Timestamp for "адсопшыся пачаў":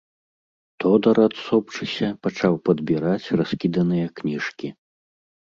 1.27-2.57